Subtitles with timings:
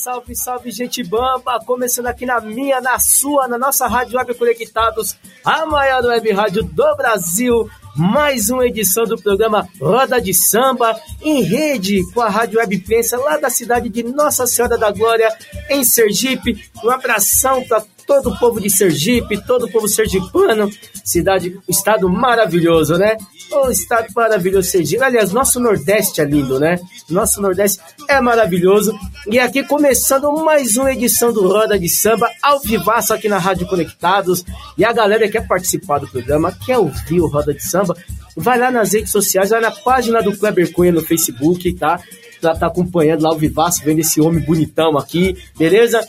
[0.00, 1.58] salve, salve, gente bamba!
[1.66, 5.14] Começando aqui na minha, na sua, na nossa Rádio Web Conectados,
[5.44, 7.68] a maior web rádio do Brasil.
[7.94, 13.18] Mais uma edição do programa Roda de Samba, em rede com a Rádio Web Pensa,
[13.18, 15.28] lá da cidade de Nossa Senhora da Glória,
[15.68, 16.70] em Sergipe.
[16.82, 20.68] Um abração para todo o povo de Sergipe, todo o povo sergipano.
[21.04, 23.16] Cidade, estado maravilhoso, né?
[23.52, 25.00] O estado maravilhoso Sergipe.
[25.00, 26.76] Aliás, nosso Nordeste é lindo, né?
[27.08, 28.98] Nosso Nordeste é maravilhoso.
[29.30, 33.68] E aqui começando mais uma edição do Roda de Samba, ao vivaço aqui na Rádio
[33.68, 34.44] Conectados.
[34.76, 37.96] E a galera que quer participar do programa, quer ouvir o Roda de Samba,
[38.36, 42.00] vai lá nas redes sociais, vai na página do Kleber Cunha no Facebook, tá?
[42.42, 46.00] Já tá acompanhando lá o Vivaço, vendo esse homem bonitão aqui, beleza?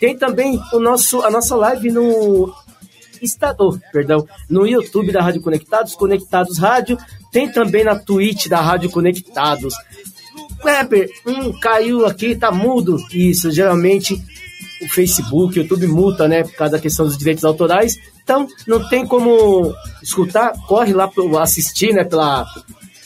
[0.00, 2.54] Tem também o nosso, a nossa live no
[3.20, 6.96] Estador, perdão, no YouTube da Rádio Conectados, Conectados Rádio,
[7.32, 9.74] tem também na Twitch da Rádio Conectados.
[10.60, 12.96] Kleber, hum, caiu aqui, tá mudo.
[13.12, 14.20] Isso, geralmente
[14.82, 17.96] o Facebook, o YouTube multa, né, por causa da questão dos direitos autorais.
[18.22, 22.46] Então, não tem como escutar, corre lá para assistir, né, pela,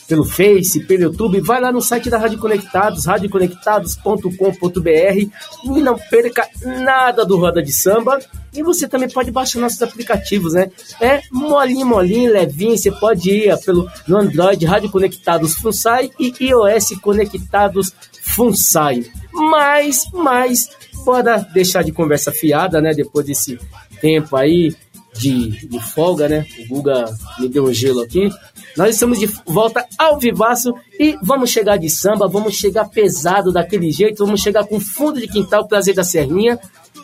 [0.07, 5.29] pelo Face, pelo YouTube, vai lá no site da Rádio Conectados, radioconectados.com.br
[5.63, 8.19] e não perca nada do Roda de Samba.
[8.53, 10.69] E você também pode baixar nossos aplicativos, né?
[11.01, 16.99] É molinho, molinho, levinho, você pode ir pelo no Android Rádio Conectados Funsai e iOS
[17.01, 19.05] Conectados Funsai.
[19.31, 20.69] Mas, mas,
[21.03, 22.93] bora deixar de conversa fiada, né?
[22.93, 23.59] Depois desse
[23.99, 24.75] tempo aí
[25.15, 26.45] de, de folga, né?
[26.59, 27.05] O Guga
[27.39, 28.29] me deu um gelo aqui.
[28.75, 33.91] Nós estamos de volta ao vivaço e vamos chegar de samba, vamos chegar pesado daquele
[33.91, 36.59] jeito, vamos chegar com fundo de quintal, prazer da Serrinha.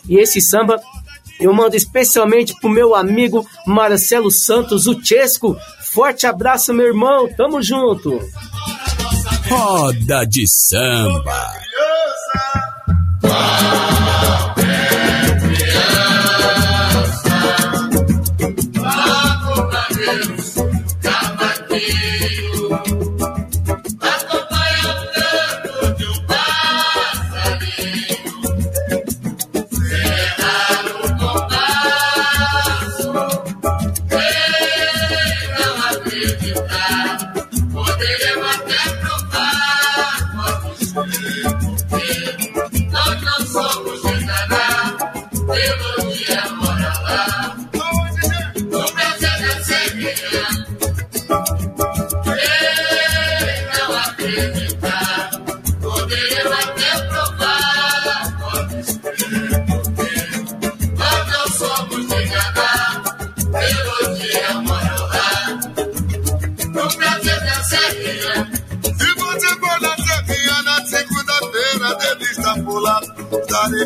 [0.07, 0.81] E esse samba
[1.39, 5.55] eu mando especialmente pro meu amigo Marcelo Santos, o Chesco.
[5.93, 8.19] Forte abraço, meu irmão, tamo junto.
[9.47, 11.51] Roda de Samba.
[13.23, 14.48] Acompanha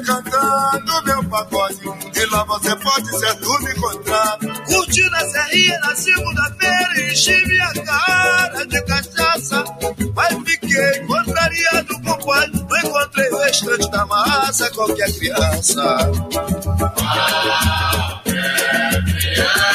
[0.03, 1.80] cantando meu pagode.
[2.16, 4.38] E lá você pode certo me encontrar.
[4.66, 7.12] Curtindo a Serrinha na segunda-feira.
[7.12, 9.63] Enchi minha cara de cachaça.
[10.16, 12.63] Mas fiquei contrariado com o.
[12.69, 14.69] Não encontrei o restante da massa.
[14.72, 15.97] Qualquer criança.
[19.34, 19.72] Acompanha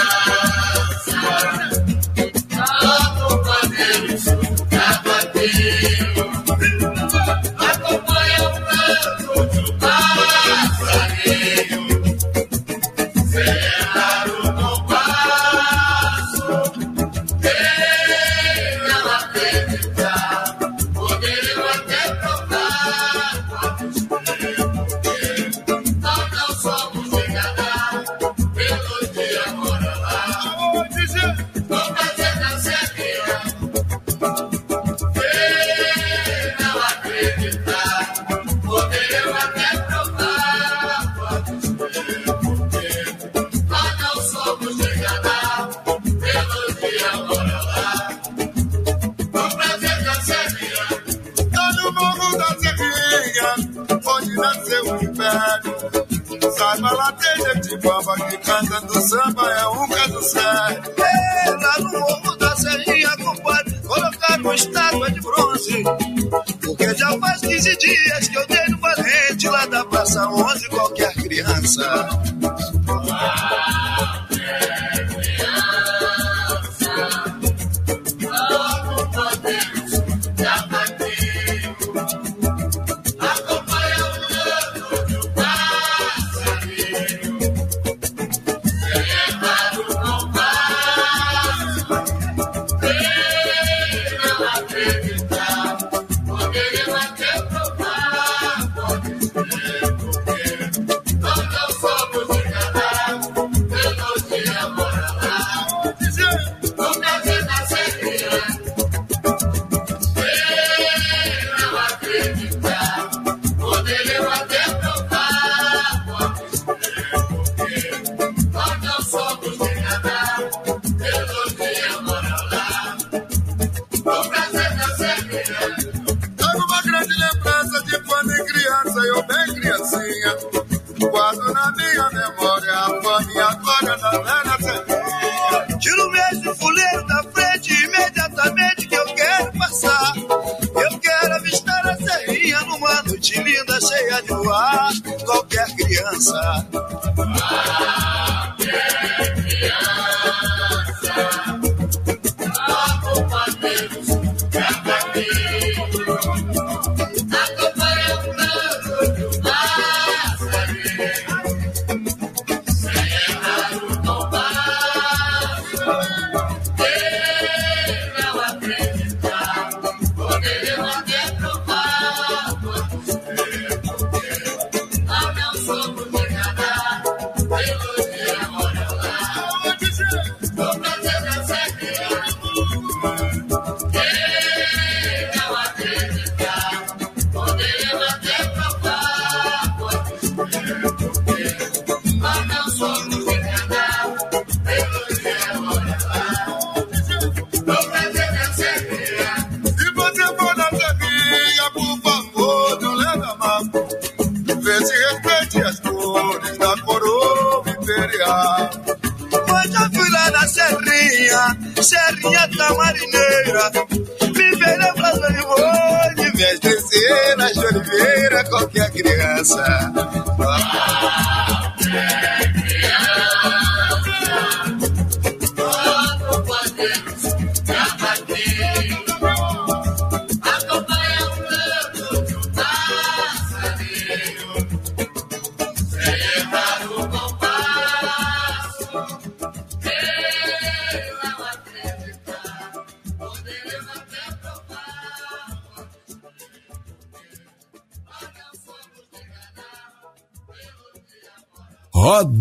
[213.59, 215.11] Me verão pra
[215.43, 219.98] vou de vez descer na Oliveira, qualquer criança.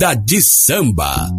[0.08, 1.30] Roda de Samba.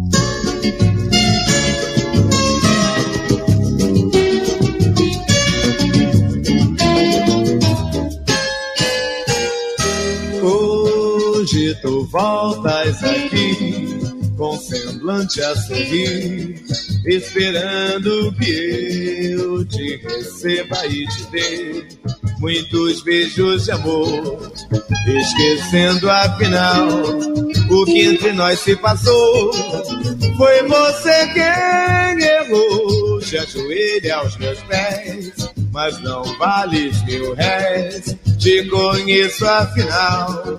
[10.43, 13.99] Hoje tu voltas aqui
[14.37, 16.63] com semblante a sorrir,
[17.05, 21.87] esperando que eu te receba e te dê
[22.37, 24.53] muitos beijos de amor,
[25.07, 27.28] esquecendo afinal
[27.99, 29.51] que entre nós se passou.
[30.37, 35.33] Foi você quem errou, te ajoelha aos meus pés,
[35.71, 38.15] mas não vales mil réis.
[38.37, 40.57] Te conheço afinal,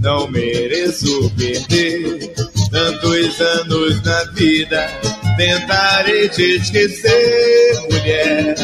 [0.00, 2.32] não mereço perder
[2.72, 4.88] tantos anos na vida.
[5.36, 8.56] Tentarei te esquecer, mulher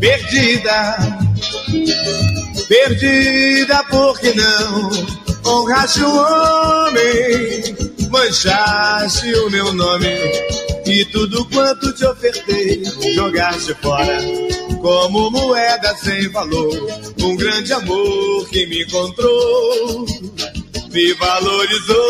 [0.00, 0.96] perdida,
[2.66, 4.90] perdida porque não
[5.44, 7.76] honraste o homem,
[8.10, 10.16] manchaste o meu nome
[10.86, 12.82] e tudo quanto te ofertei
[13.14, 14.18] jogaste fora
[14.80, 16.72] como moeda sem valor.
[17.20, 20.06] Um grande amor que me encontrou
[20.92, 22.02] me valorizou.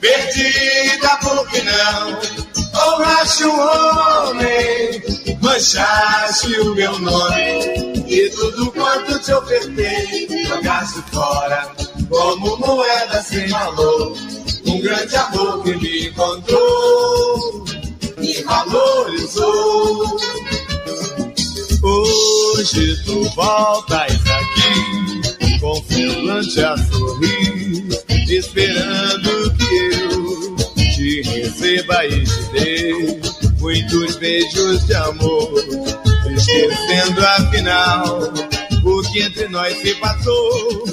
[0.00, 2.49] Perdida porque não
[2.86, 5.02] honraste o homem,
[5.42, 11.70] manchaste o meu nome e tudo quanto te ofertei jogaste fora
[12.08, 14.16] como moeda sem valor.
[14.66, 17.64] Um grande amor que me encontrou
[18.18, 20.20] me valorizou.
[21.82, 27.88] Hoje tu voltas aqui com semblante a sorrir,
[28.28, 30.09] esperando que eu
[31.22, 32.92] receba e te dê
[33.58, 35.52] muitos beijos de amor,
[36.36, 38.32] esquecendo afinal
[38.84, 40.84] o que entre nós se passou.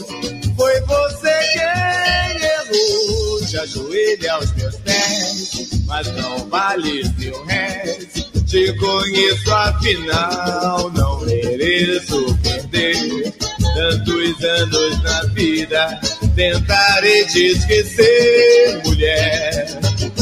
[0.55, 8.07] Foi você quem errou, te ajoelha aos meus pés, mas não vale mil réis.
[8.47, 13.46] Te conheço afinal, não mereço perder
[13.77, 16.01] tantos anos na vida.
[16.35, 19.79] Tentarei te esquecer, mulher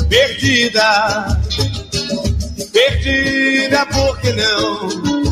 [0.09, 1.41] perdida,
[2.74, 4.89] perdida porque não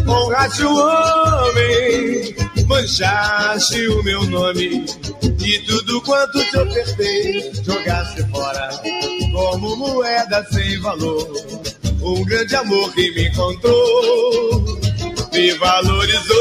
[0.08, 4.86] honraste o homem, manchaste o meu nome
[5.22, 8.70] e tudo quanto te ofertei jogaste fora
[9.34, 11.30] como moeda sem valor.
[12.02, 14.66] Um grande amor que me encontrou
[15.34, 16.34] me valorizou.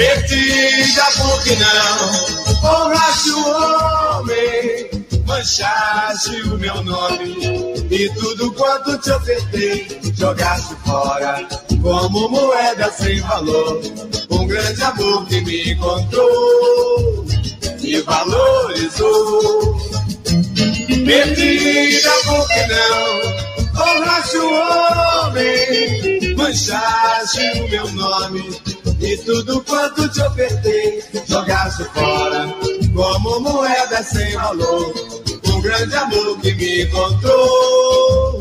[0.00, 4.90] Perdida porque não honraste o homem,
[5.26, 11.46] manchaste o meu nome e tudo quanto te ofertei jogaste fora
[11.82, 13.82] como moeda sem valor.
[14.30, 17.26] Um grande amor que me encontrou
[17.82, 19.76] me valorizou.
[21.04, 28.69] Perdida porque não honraste o homem, manchaste o meu nome
[29.00, 32.46] e tudo quanto te ofertei jogaste fora
[32.94, 34.94] como moeda sem valor.
[35.46, 38.38] Um grande amor que me encontrou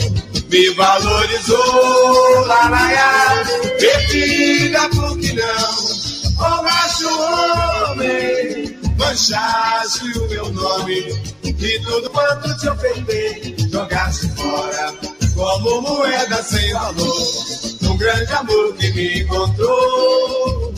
[0.50, 3.46] me valorizou, laraia,
[3.80, 6.00] perdida porque não
[6.40, 11.14] honraste o homem, manchaste o meu nome
[11.44, 14.94] e tudo quanto te ofertei jogaste fora
[15.36, 17.79] como moeda sem valor.
[18.00, 20.74] Grande amor que me encontrou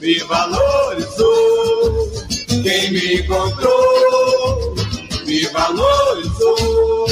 [0.00, 2.10] me valorizou.
[2.64, 4.74] Quem me encontrou
[5.24, 7.06] me valorizou.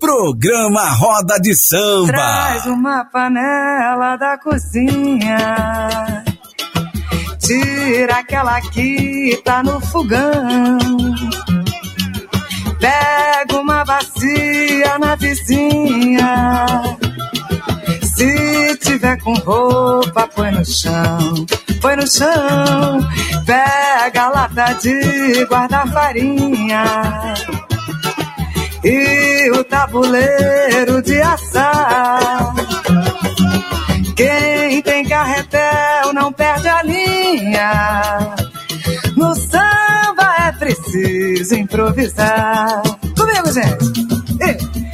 [0.00, 2.08] Programa Roda de Samba.
[2.08, 6.24] Traz uma panela da cozinha.
[7.38, 10.78] Tira aquela que tá no fogão.
[12.80, 16.98] Pega uma bacia na vizinha.
[18.18, 21.46] Se tiver com roupa, põe no chão.
[21.80, 22.98] põe no chão,
[23.46, 26.82] pega a lata de guardar farinha
[28.82, 32.54] e o tabuleiro de assar.
[34.16, 38.34] Quem tem carretel não perde a linha.
[39.16, 42.82] No samba é preciso improvisar.
[43.16, 44.08] Comigo, gente.
[44.42, 44.87] E...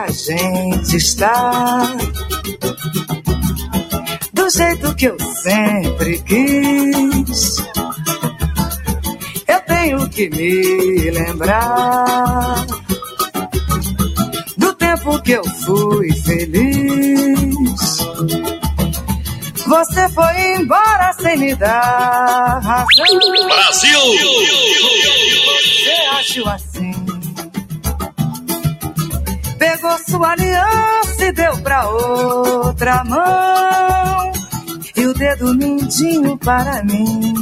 [0.00, 2.09] A gente está.
[4.60, 7.56] Jeito que eu sempre quis.
[9.48, 12.66] Eu tenho que me lembrar
[14.58, 17.70] do tempo que eu fui feliz.
[19.66, 22.86] Você foi embora sem me dar razão.
[23.46, 24.00] Brasil!
[25.56, 27.10] Você agiu assim
[29.58, 34.39] pegou sua aliança e deu pra outra mão.
[35.20, 37.34] Dedo mindinho para mim.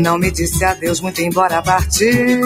[0.00, 2.40] Não me disse adeus, muito embora partir.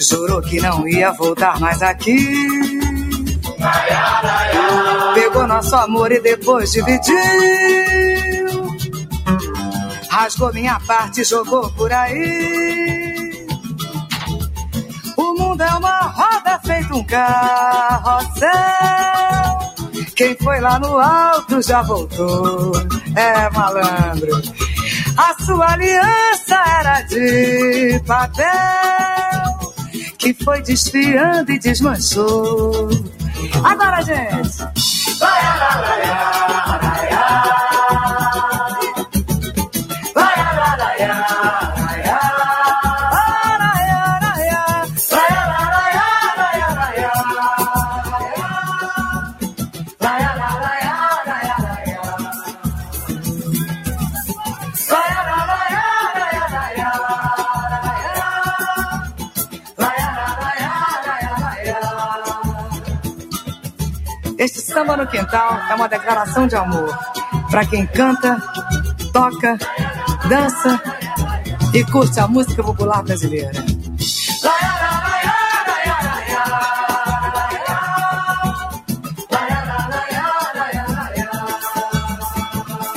[0.00, 2.48] Jurou que não ia voltar mais aqui.
[5.12, 7.14] Pegou nosso amor e depois dividiu.
[10.08, 13.46] Rasgou minha parte e jogou por aí.
[15.18, 18.54] O mundo é uma roda feito um carrossel.
[20.16, 22.72] Quem foi lá no alto já voltou.
[23.16, 24.42] É malandro.
[25.16, 28.46] A sua aliança era de papel.
[30.18, 32.88] Que foi desfiando e desmanchou.
[33.64, 34.58] Agora, gente.
[35.18, 36.53] Vai, vai, vai, vai,
[64.74, 66.98] samba no quintal é uma declaração de amor
[67.48, 68.42] para quem canta,
[69.12, 69.56] toca,
[70.28, 70.82] dança
[71.72, 73.52] e curte a música popular brasileira.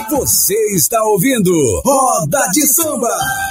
[0.10, 1.52] Você está ouvindo
[1.86, 3.47] Roda de Samba.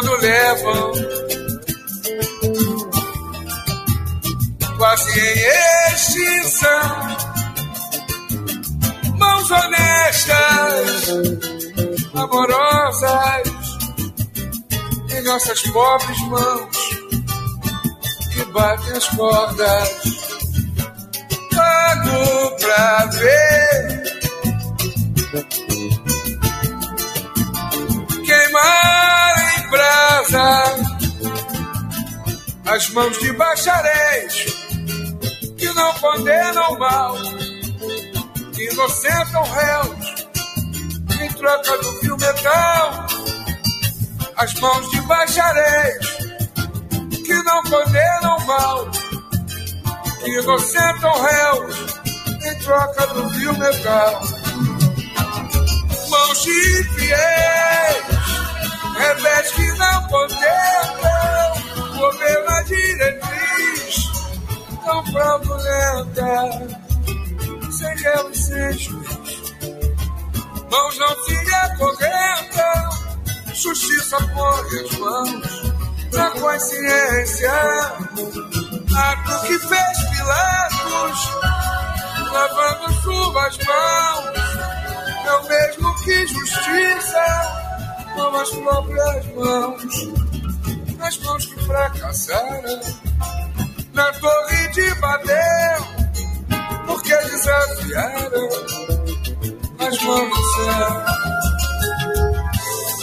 [0.00, 0.92] Tudo levam.
[4.76, 7.16] Quase em extinção.
[9.16, 11.08] Mãos honestas,
[12.14, 13.48] amorosas,
[15.10, 16.76] em nossas pobres mãos
[18.32, 20.14] que batem as cordas.
[21.54, 24.04] Pago pra ver
[32.66, 34.46] as mãos de bacharéis
[35.56, 37.16] que não condenam mal,
[38.58, 40.26] inocentam réus
[41.20, 43.06] em troca do fio metal.
[44.36, 46.06] As mãos de bacharéis
[47.24, 48.90] que não condenam mal,
[50.24, 51.76] inocentam réus
[52.46, 54.22] em troca do fio metal.
[56.08, 58.04] Mãos de fiéis,
[58.96, 61.63] rebeldes que não contemplam
[62.04, 64.10] governo a diretriz
[64.84, 66.32] tão fraudulenta,
[67.66, 69.54] e sem juiz.
[70.70, 72.90] Mãos não se acorrentam,
[73.54, 75.62] justiça põe as mãos
[76.12, 77.52] na consciência.
[78.96, 81.20] Ato que fez Pilatos,
[82.32, 84.34] lavando suas mãos,
[85.26, 87.74] o mesmo que justiça
[88.14, 90.23] com as próprias mãos,
[91.04, 92.80] as mãos que fracassaram
[93.92, 95.86] na torre de Babel,
[96.86, 98.48] porque desafiaram
[99.80, 100.44] as mãos.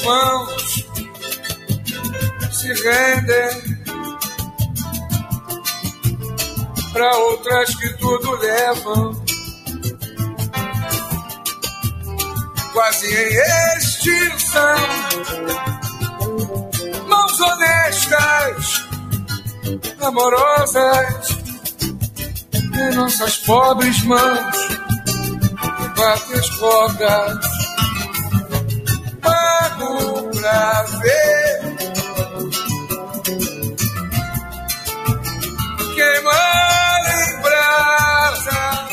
[0.04, 0.88] Mãos
[2.52, 3.82] se rendem
[6.92, 9.26] para outras que tudo levam.
[12.74, 14.76] Quase em extinção,
[20.01, 21.38] amorosas
[22.53, 24.81] em nossas pobres mãos
[26.01, 27.45] batem as cordas.
[29.21, 31.62] Pago pra ver
[35.95, 38.88] queimar em brasa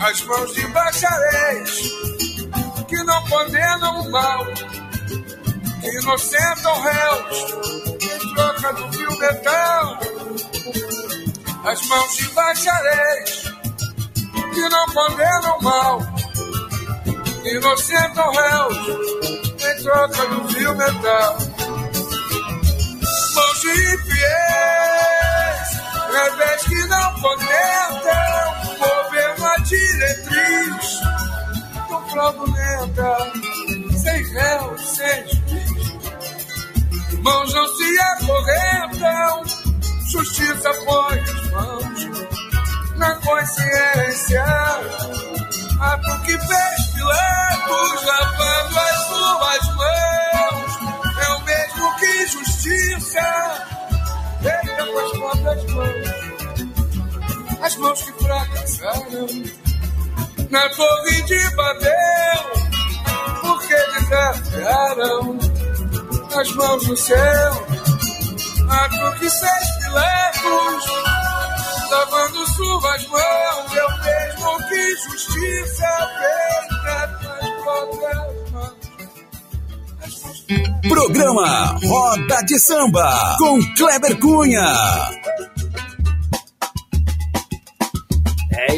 [0.00, 1.80] as mãos de bacharéis
[2.88, 4.46] que não condenam o mal
[5.82, 7.77] inocentam réus
[8.58, 9.98] troca do fio metal.
[11.64, 13.42] As mãos de bacharéis
[14.54, 16.00] que não condenam mal,
[17.44, 18.78] inocentam réus
[19.60, 21.38] em troca do fio metal.
[23.34, 25.68] Mãos de infiéis,
[26.12, 31.00] revés que não contentam, governo a diretriz,
[31.90, 33.16] não fraudulenta,
[34.02, 35.47] sem réus, sem
[37.28, 39.42] mãos não se acorrentam,
[40.10, 42.08] justiça põe as mãos
[42.96, 44.44] na consciência.
[45.80, 50.70] Ato que fez Pilatos lavando as suas mãos.
[51.18, 53.28] É o mesmo que justiça.
[54.42, 56.08] Feita com as próprias mãos.
[57.62, 59.26] As mãos que fracassaram
[60.50, 62.52] na torre de Babel,
[63.42, 65.47] porque desafiaram
[66.38, 67.66] as mãos no céu,
[68.70, 70.86] ato que seis piletos,
[71.90, 78.76] lavando suas mãos, o mesmo que justiça feita nas próprias mãos.
[80.88, 84.64] Programa Roda de Samba com Kleber Cunha.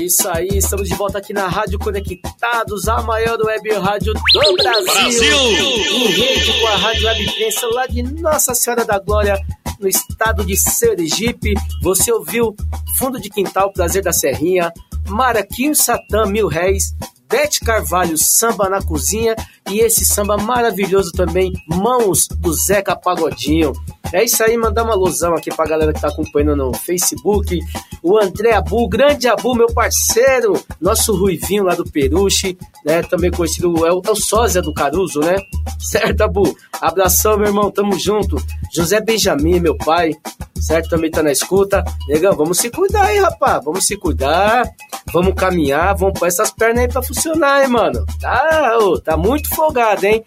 [0.05, 4.85] Isso aí, estamos de volta aqui na Rádio Conectados, a maior web rádio do Brasil.
[4.85, 5.37] Brasil!
[5.37, 9.39] Em rede com a Rádio Web Imprensa lá de Nossa Senhora da Glória,
[9.79, 11.55] no estado de Sergipe.
[11.83, 12.55] Você ouviu
[12.99, 14.73] Fundo de Quintal, Prazer da Serrinha,
[15.09, 16.95] Maraquinho Satã, Mil Réis,
[17.31, 19.37] Bete Carvalho, Samba na Cozinha
[19.71, 23.73] e esse samba maravilhoso também, Mãos do Zeca Pagodinho.
[24.13, 27.61] É isso aí, mandar uma alusão aqui pra galera que tá acompanhando no Facebook.
[28.03, 33.03] O André Abu, grande Abu, meu parceiro, nosso Ruivinho lá do Peruche, né?
[33.05, 35.37] Também conhecido, é o, é o sósia do Caruso, né?
[35.79, 36.57] Certo, Abu?
[36.81, 38.37] Abração, meu irmão, tamo junto.
[38.73, 40.13] José Benjamin, meu pai,
[40.57, 40.91] certo?
[40.91, 41.85] Também tá na escuta.
[42.09, 43.65] Legal, vamos se cuidar aí, rapaz.
[43.65, 44.69] Vamos se cuidar,
[45.13, 48.05] vamos caminhar, vamos pôr essas pernas aí pra funcionar, hein, mano?
[48.21, 50.25] Tá, ô, tá muito folgado, hein?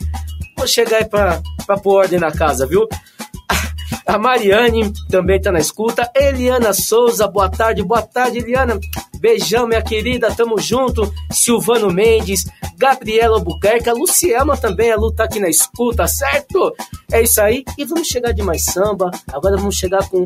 [0.58, 2.88] Vou chegar aí pra, pra pôr ordem na casa, viu?
[4.06, 6.10] A Mariane também tá na escuta.
[6.16, 8.80] Eliana Souza, boa tarde, boa tarde, Eliana.
[9.20, 11.12] Beijão, minha querida, tamo junto.
[11.32, 12.44] Silvano Mendes,
[12.78, 16.74] Gabriela Albuquerque, a Luciema também, a Lu tá aqui na escuta, certo?
[17.12, 17.64] É isso aí.
[17.78, 19.10] E vamos chegar de mais samba.
[19.32, 20.26] Agora vamos chegar com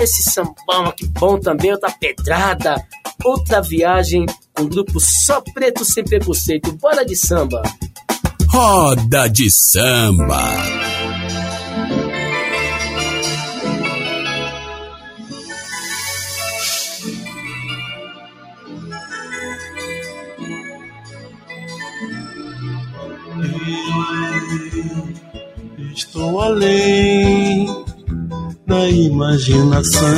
[0.00, 2.82] esse sambão aqui bom também, outra pedrada.
[3.24, 4.24] Outra viagem
[4.60, 6.72] um grupo só preto sem preconceito.
[6.72, 7.62] Bora de samba.
[8.50, 10.42] Roda de Samba.
[25.94, 27.66] Estou além
[28.66, 30.08] da imaginação.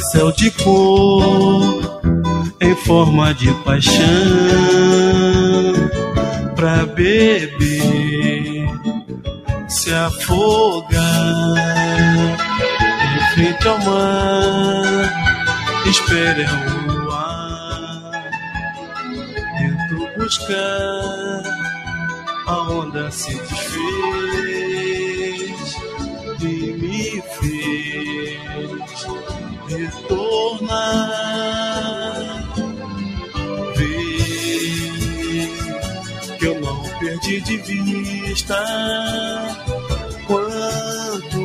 [0.00, 2.00] Céu de cor
[2.60, 4.00] em forma de paixão
[6.56, 8.66] pra beber,
[9.68, 10.98] se afogar
[13.04, 15.30] em frente ao mar.
[15.86, 18.12] Espere o luar,
[19.58, 21.42] tento buscar
[22.46, 24.70] a onda se desfez
[26.40, 27.22] e me
[33.76, 33.88] Ver
[36.38, 38.56] que eu não perdi de vista
[40.26, 41.40] quanto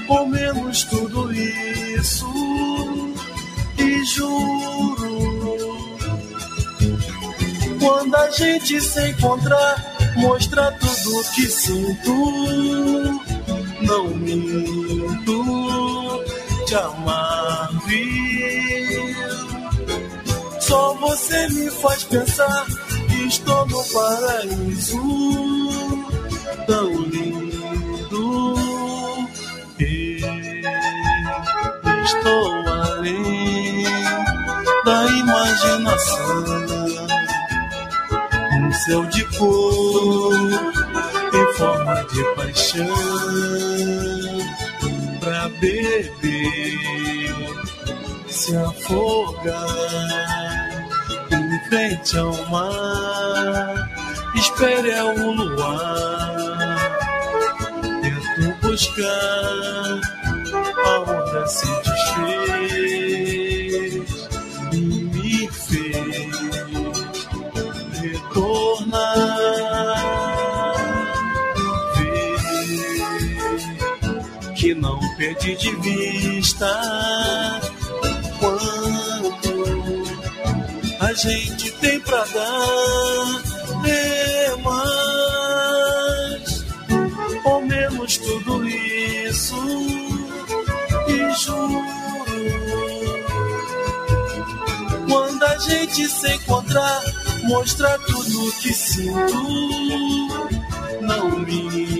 [0.08, 2.26] ou menos tudo isso
[3.76, 5.18] e juro
[7.78, 12.14] quando a gente se encontrar, mostrar tudo que sinto.
[13.82, 15.44] Não minto,
[16.66, 18.28] te amar, viu?
[20.60, 22.66] Só você me faz pensar
[23.08, 25.00] que estou no paraíso
[26.66, 27.38] tão lindo.
[31.84, 33.84] Eu estou além
[34.84, 36.77] da imaginação.
[38.88, 40.32] Céu de cor
[41.34, 42.86] em forma de paixão
[45.20, 47.34] pra beber,
[48.28, 49.66] se afogar
[51.30, 53.90] em frente ao mar.
[54.34, 56.78] Espere é o luar,
[58.00, 60.00] tento buscar
[60.86, 63.07] a onda se desfez
[75.56, 76.66] de vista
[78.38, 79.48] quanto
[81.00, 83.42] a gente tem pra dar.
[83.86, 85.38] É mais
[87.44, 89.56] ou menos tudo isso
[91.08, 91.82] e juro
[95.08, 97.00] quando a gente se encontrar
[97.44, 100.28] mostrar tudo que sinto
[101.00, 101.97] não minto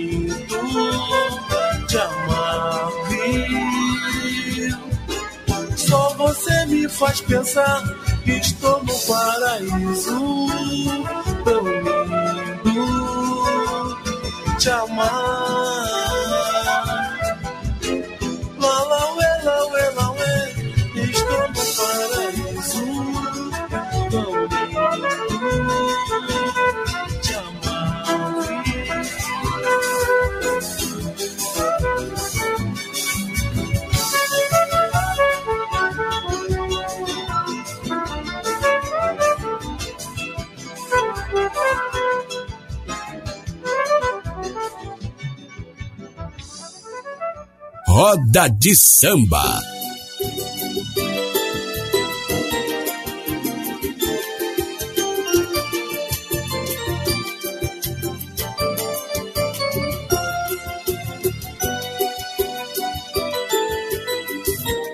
[6.39, 7.83] você me faz pensar
[8.25, 10.47] que estou no paraíso
[11.45, 11.65] tão
[12.65, 12.79] lindo
[14.59, 16.28] te amar
[48.09, 49.61] Roda de samba.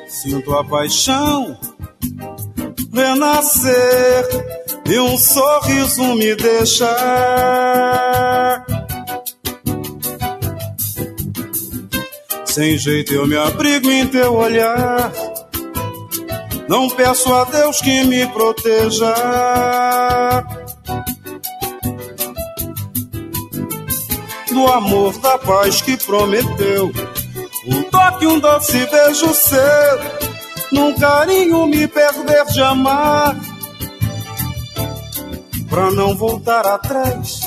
[0.08, 1.56] Sinto a paixão
[2.92, 4.26] renascer
[4.90, 8.03] e um sorriso me deixar.
[12.54, 15.10] Sem jeito eu me abrigo em teu olhar.
[16.68, 19.12] Não peço a Deus que me proteja.
[24.52, 26.92] Do amor, da paz que prometeu.
[27.66, 29.60] Um toque, um doce beijo seu.
[30.70, 33.34] Num carinho me perder de amar.
[35.68, 37.40] Pra não voltar atrás.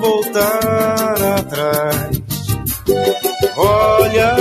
[0.00, 2.25] Voltar atrás.
[3.56, 4.36] Olha,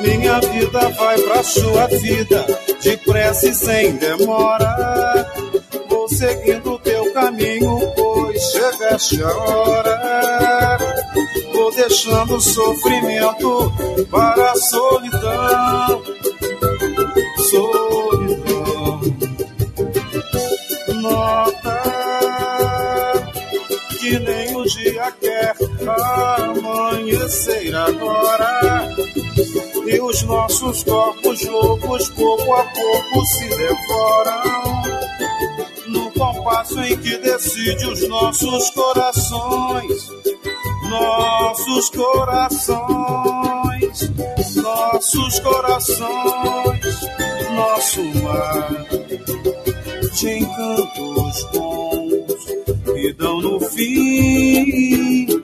[0.00, 2.46] minha vida vai pra sua vida,
[2.82, 5.26] depressa e sem demora.
[5.88, 10.78] Vou seguindo teu caminho, pois chegaste a hora.
[11.52, 13.72] Vou deixando o sofrimento
[14.10, 16.02] para a solidão.
[27.26, 28.88] Amanhecer agora.
[29.86, 34.82] E os nossos corpos loucos pouco a pouco se devoram.
[35.88, 40.10] No compasso em que decide os nossos corações.
[40.88, 42.78] Nossos corações,
[44.54, 47.00] nossos corações,
[47.54, 48.86] nosso mar
[50.14, 52.46] de encantos bons
[52.94, 55.35] que dão no fim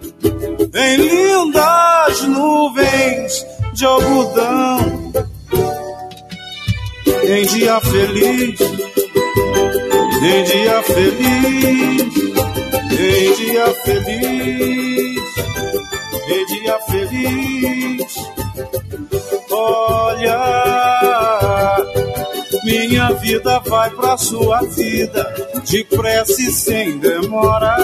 [0.75, 5.13] em lindas nuvens de algodão.
[7.25, 8.61] Em dia feliz,
[10.23, 12.15] em dia feliz,
[12.99, 15.23] em dia feliz,
[16.29, 18.15] em dia feliz.
[19.51, 20.39] Olha,
[22.65, 25.35] minha vida vai pra sua vida,
[25.69, 27.77] depressa e sem demora.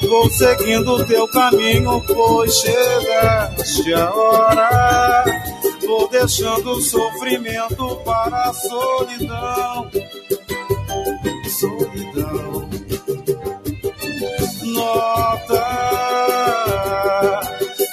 [0.00, 5.24] Vou seguindo teu caminho, pois chegaste a hora.
[5.86, 9.90] Vou deixando o sofrimento para a solidão.
[11.60, 12.70] solidão.
[14.64, 15.82] Nota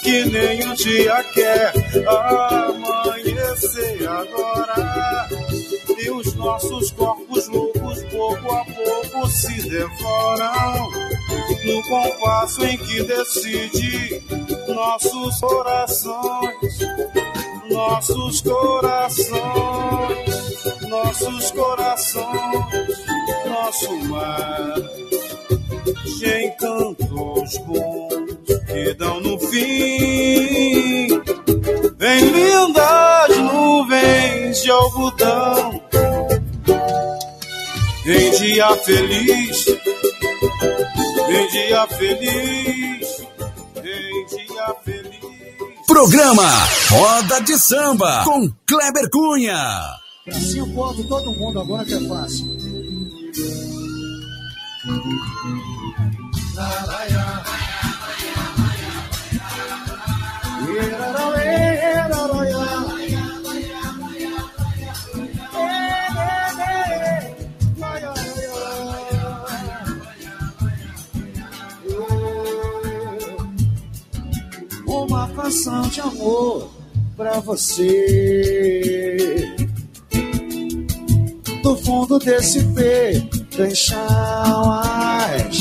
[0.03, 1.73] que nem o dia quer
[2.07, 4.98] amanhecer agora.
[6.39, 10.89] Os nossos corpos loucos pouco a pouco se devoram.
[11.65, 14.23] No compasso em que decide
[14.73, 16.79] nossos corações,
[17.69, 19.39] nossos corações,
[20.87, 22.97] nossos corações,
[23.45, 24.75] nosso mar
[26.19, 28.19] de encantos bons
[28.65, 31.07] que dão no fim.
[31.97, 35.38] Vem lindas nuvens de algodão,
[38.59, 39.67] dia feliz,
[41.29, 43.07] em dia feliz,
[43.77, 45.85] em dia feliz.
[45.87, 46.43] Programa
[46.89, 49.81] Roda de Samba com Kleber Cunha.
[50.27, 52.47] Assim o povo, todo mundo agora que é fácil.
[62.59, 62.98] Uma
[75.49, 76.69] de amor
[77.17, 79.17] pra você.
[81.63, 85.57] Do fundo desse peito tem chamas.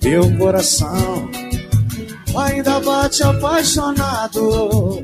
[0.00, 1.28] Meu coração
[2.36, 5.02] ainda bate apaixonado.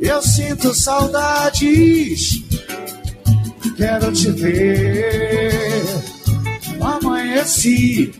[0.00, 2.42] Eu sinto saudades.
[3.76, 5.84] Quero te ver.
[6.80, 8.12] Amanheci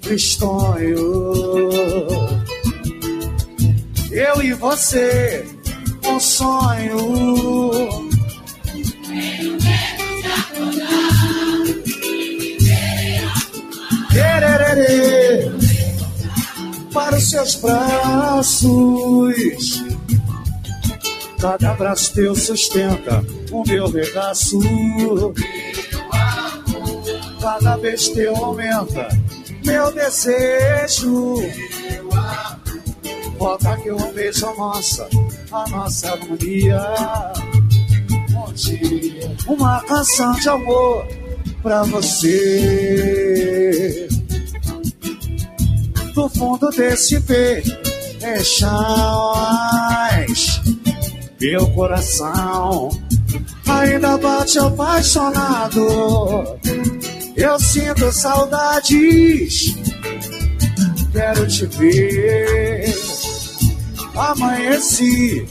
[0.00, 1.70] tristonho.
[4.10, 5.46] Eu e você,
[6.04, 8.10] um sonho.
[14.10, 15.52] Quererê,
[16.92, 19.84] para os seus braços.
[21.40, 24.58] Cada abraço teu sustenta o meu regaço.
[27.40, 29.08] Cada vez teu aumenta
[29.64, 31.36] meu desejo.
[33.40, 35.08] Volta que eu beijo a nossa,
[35.50, 36.78] a nossa harmonia.
[39.48, 41.06] Um uma canção de amor
[41.62, 42.46] pra você.
[46.14, 47.70] Do fundo desse peito
[48.20, 48.60] é chás.
[51.40, 52.90] Meu coração
[53.66, 55.80] ainda bate apaixonado.
[57.34, 59.74] Eu sinto saudades.
[61.10, 63.19] Quero te ver.
[64.20, 65.46] Amanheci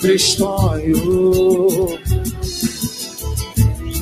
[0.00, 1.98] tristonho.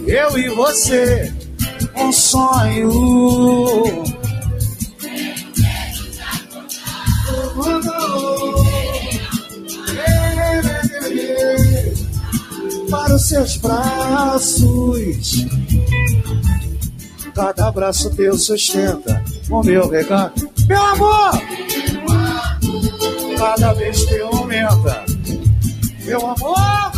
[0.07, 1.35] Eu e você,
[1.95, 2.91] um sonho.
[12.91, 15.47] Para os seus braços,
[17.35, 20.33] cada abraço teu sustenta o meu regalo.
[20.67, 21.33] Meu amor,
[23.37, 25.05] cada vez teu aumenta.
[26.05, 26.93] Meu amor,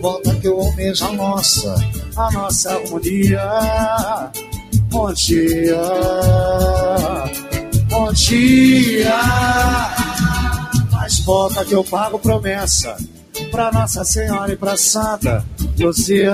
[0.00, 1.74] volta que eu almejo a nossa,
[2.16, 3.42] a nossa harmonia.
[4.90, 5.76] Bom dia,
[7.88, 9.20] bom dia.
[10.90, 12.96] Mas volta que eu pago promessa
[13.50, 15.44] pra Nossa Senhora e pra Santa
[15.78, 16.32] Luzia.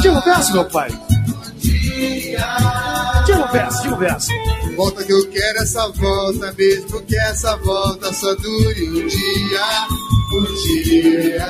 [0.00, 0.90] Diga o verso, meu pai.
[3.26, 4.47] Diga o verso, diga o verso.
[4.78, 9.88] Volta que eu quero essa volta, mesmo que essa volta só dure um dia,
[10.32, 11.48] um dia,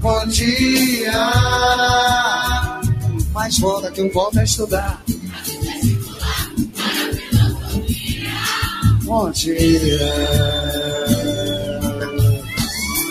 [0.00, 1.12] bom dia.
[3.34, 5.04] Mas volta que eu volto a estudar.
[9.02, 9.98] Bom dia.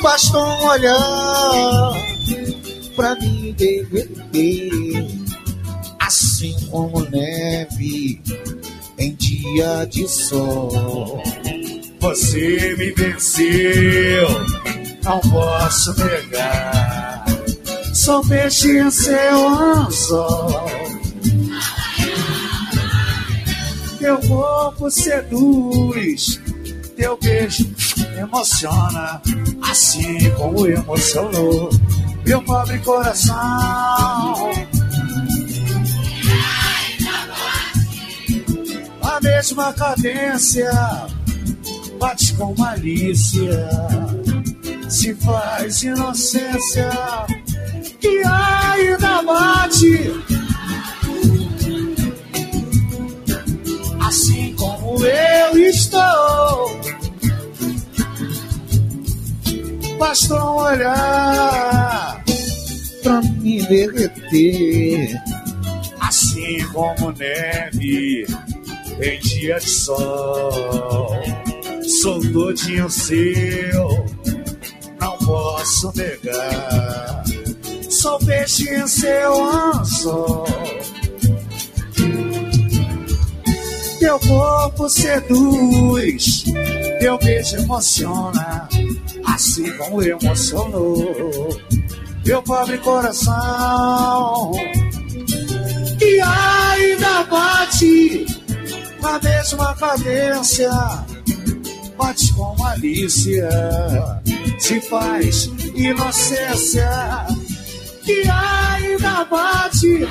[0.01, 1.93] Basta um olhar
[2.95, 5.20] pra derreter, assim
[6.71, 8.21] como neve
[8.97, 11.21] em dia de sol.
[11.99, 14.27] Você me venceu,
[15.03, 17.25] não posso negar.
[17.93, 20.65] Sou peixe em seu anzol.
[23.99, 26.41] Teu corpo seduz,
[26.95, 27.69] teu beijo
[28.17, 29.21] emociona,
[29.61, 31.69] assim como emocionou
[32.25, 34.51] meu pobre coração.
[39.21, 40.71] Mesma cadência
[42.01, 43.69] bate com malícia,
[44.89, 46.89] se faz inocência
[47.99, 50.11] que ainda bate.
[53.99, 56.81] Assim como eu estou.
[59.99, 62.23] Basta um olhar
[63.03, 65.21] pra me derreter.
[65.99, 68.25] Assim como neve
[69.01, 71.11] em dia de sol.
[72.01, 74.05] Sou todinho seu,
[74.99, 77.23] não posso negar.
[77.89, 80.45] Sou peixe em seu anzol.
[83.99, 86.43] Teu corpo seduz,
[86.99, 88.67] teu beijo emociona,
[89.25, 91.49] assim como emocionou
[92.25, 94.51] meu pobre coração.
[96.01, 97.40] E ainda bate
[99.11, 100.71] na mesma cadência,
[101.97, 103.49] bate com malícia,
[104.57, 106.89] se faz inocência.
[108.07, 110.07] E ainda bate.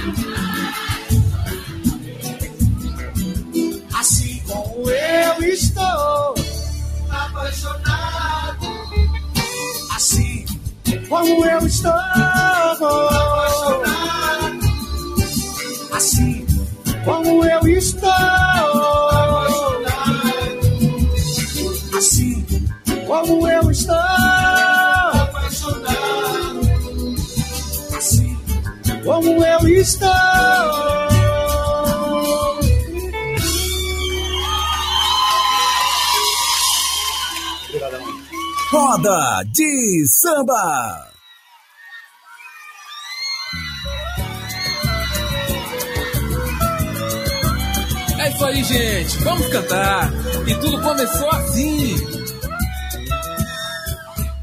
[3.99, 6.35] Assim como eu estou
[7.11, 8.67] apaixonado,
[9.97, 10.45] assim
[11.09, 12.91] como eu estou apaixonado,
[15.93, 16.40] assim
[17.05, 18.11] como eu estou
[21.97, 22.47] assim
[23.07, 23.97] como eu estou
[27.97, 28.41] assim
[29.05, 30.09] como eu estou.
[38.71, 41.10] Roda de Samba.
[48.41, 49.19] Isso aí, gente.
[49.19, 50.11] Vamos cantar.
[50.47, 51.97] E tudo começou assim.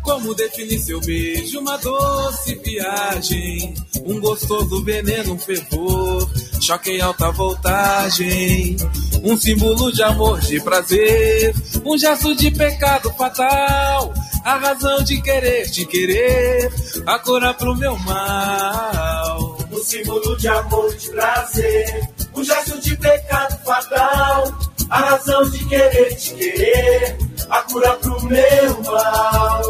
[0.04, 1.60] Como definir seu beijo?
[1.60, 3.74] Uma doce viagem.
[4.06, 6.30] Um gostoso veneno, um fervor.
[6.62, 8.78] Choque em alta voltagem.
[9.24, 11.54] Um símbolo de amor, de prazer.
[11.84, 14.14] Um gesto de pecado fatal.
[14.46, 16.72] A razão de querer, de querer.
[17.06, 19.58] A cura pro meu mal.
[19.72, 22.17] Um símbolo de amor, de prazer.
[22.38, 24.60] Um gesto de pecado fatal.
[24.92, 27.18] A razão de querer, de querer.
[27.50, 29.62] A cura pro meu mal.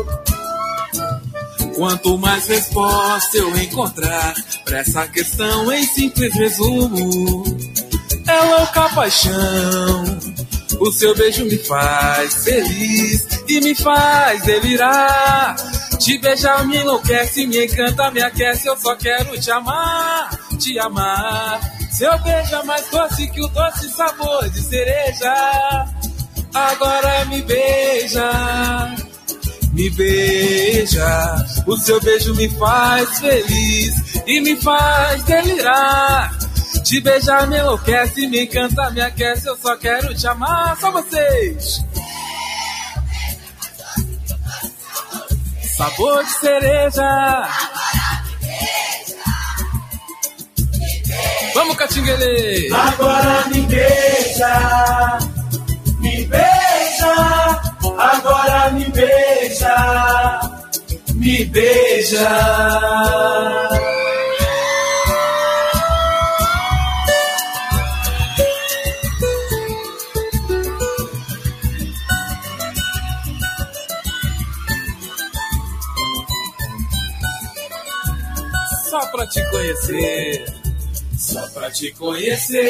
[1.77, 4.33] Quanto mais resposta eu encontrar
[4.65, 7.43] pra essa questão em simples resumo,
[8.27, 10.03] é louca paixão.
[10.79, 15.55] O seu beijo me faz feliz e me faz delirar.
[15.99, 18.67] Te beijar me enlouquece, me encanta, me aquece.
[18.67, 21.76] Eu só quero te amar, te amar.
[21.97, 25.85] Seu beijo é mais doce que o doce sabor de cereja.
[26.53, 29.07] Agora me beija
[29.77, 31.45] me beija.
[31.67, 33.93] O seu beijo me faz feliz
[34.25, 36.35] e me faz delirar.
[36.83, 39.47] Te beijar me enlouquece, me encanta, me aquece.
[39.47, 41.83] Eu só quero te amar, só vocês.
[45.77, 47.49] Sabor de cereja.
[51.55, 52.67] Vamos, Catinguele!
[52.73, 55.19] Agora me beija,
[55.99, 57.61] me beija,
[57.97, 60.39] agora me beija,
[61.15, 62.27] me beija.
[78.89, 80.56] Só pra te conhecer.
[81.27, 82.63] Só pra te conhecer,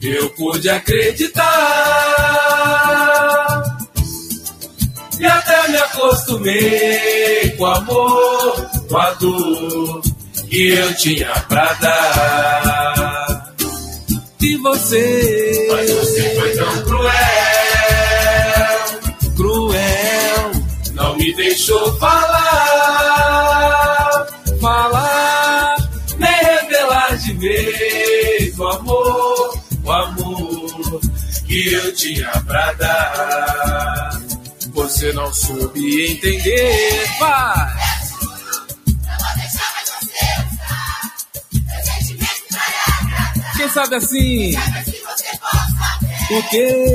[0.00, 1.44] eu pude acreditar.
[5.20, 10.00] E até me acostumei com o amor, com a dor
[10.48, 13.54] que eu tinha pra dar.
[14.40, 15.68] E você?
[15.70, 17.12] Mas você foi tão cruel,
[19.36, 20.52] Cruel,
[20.94, 23.27] não me deixou falar,
[27.38, 31.00] vez o amor, o amor
[31.46, 34.20] que eu tinha pra dar.
[34.72, 37.08] Você não soube entender.
[37.18, 37.78] Vai!
[43.56, 44.54] Quem sabe assim?
[46.30, 46.86] O quê?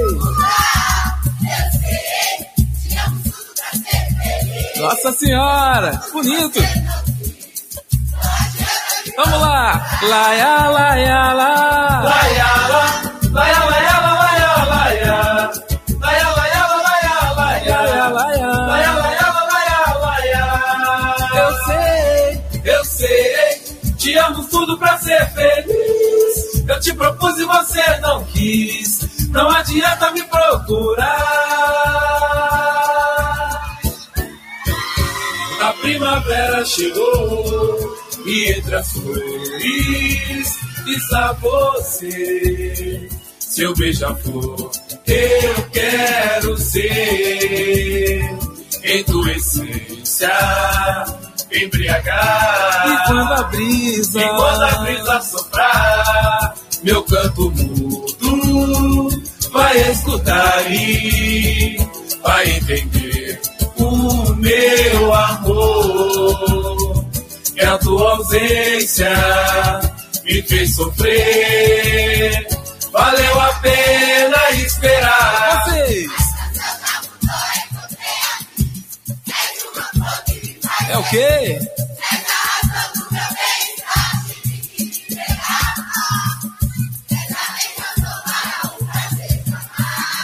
[4.77, 6.01] Nossa Senhora!
[6.11, 6.59] Bonito!
[9.17, 9.81] Vamos lá!
[10.01, 11.53] Laia, laia, la.
[12.03, 12.83] Laia, la.
[13.31, 15.17] Laia, laia, la, laia, laia.
[16.01, 17.77] Laia, laia, la, laia, laia.
[17.77, 18.49] Laia, laia.
[18.71, 20.45] Laia, laia, la, laia, laia.
[21.35, 22.25] Eu sei,
[22.65, 23.93] eu sei.
[23.97, 26.67] Te amo tudo pra ser feliz.
[26.67, 29.29] Eu te propus e você não quis.
[29.29, 31.07] Não adianta me procurar.
[35.61, 37.95] A primavera chegou
[38.25, 40.57] e entre as flores
[40.87, 43.09] está você,
[43.39, 44.71] seu beija-flor.
[45.05, 48.21] Eu quero ser
[48.83, 50.31] em tua essência
[51.51, 52.85] embriagar.
[52.87, 61.77] E quando a brisa, e quando a brisa soprar, meu canto mudo vai escutar e
[62.21, 63.39] vai entender
[63.77, 66.92] o meu amor.
[67.55, 69.13] É a tua ausência
[70.23, 72.47] me fez sofrer.
[72.91, 75.63] Valeu a pena esperar.
[75.65, 76.11] Vocês.
[80.89, 81.59] É o quê?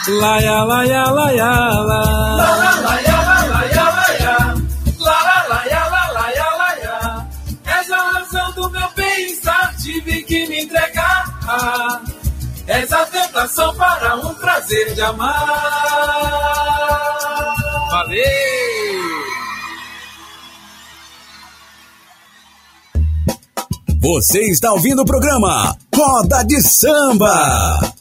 [0.07, 1.45] Laia, laia, laia,
[1.86, 3.09] la.
[12.80, 15.45] És a tentação para um prazer de amar.
[17.91, 18.19] Valeu!
[24.01, 27.99] Você está ouvindo o programa Roda de Samba.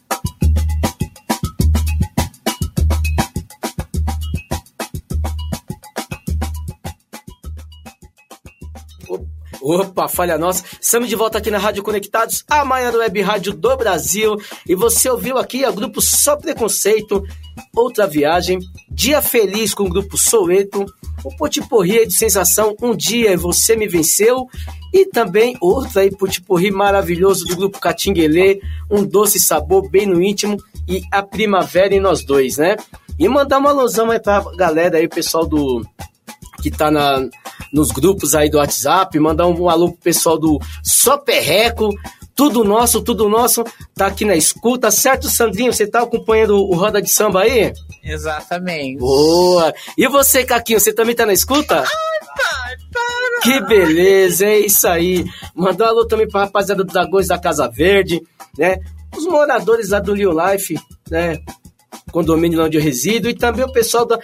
[9.70, 10.64] Opa, falha nossa.
[10.80, 14.34] Estamos de volta aqui na Rádio Conectados, a maior web rádio do Brasil.
[14.66, 17.22] E você ouviu aqui o grupo Só Preconceito,
[17.76, 18.60] Outra Viagem,
[18.90, 20.86] Dia Feliz com o grupo Soueto,
[21.22, 24.46] o Potiporri de Sensação, Um Dia Você Me Venceu.
[24.90, 30.56] E também outro aí, Potiporri maravilhoso do grupo Catinguelê, Um Doce Sabor Bem no Íntimo
[30.88, 32.74] e A Primavera em Nós Dois, né?
[33.18, 35.84] E mandar uma alusão aí pra galera aí, pessoal do
[36.62, 37.26] que tá na,
[37.72, 41.90] nos grupos aí do WhatsApp, mandar um, alô pro pessoal do Só Perreco,
[42.34, 45.72] tudo nosso, tudo nosso, tá aqui na escuta, certo, Sandrinho?
[45.72, 47.72] Você tá acompanhando o Roda de Samba aí?
[48.04, 48.98] Exatamente.
[48.98, 49.74] Boa!
[49.96, 51.84] E você, Caquinho, você também tá na escuta?
[53.42, 55.24] Que beleza, é isso aí.
[55.54, 58.20] Mandar um alô também pra rapaziada dos Dragões da Casa Verde,
[58.56, 58.78] né?
[59.16, 60.78] Os moradores lá do Leo Life,
[61.10, 61.38] né?
[62.12, 64.18] Condomínio onde eu resido, e também o pessoal do